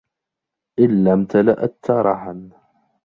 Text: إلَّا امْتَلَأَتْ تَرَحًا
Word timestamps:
إلَّا 0.79 1.13
امْتَلَأَتْ 1.13 1.75
تَرَحًا 1.83 2.49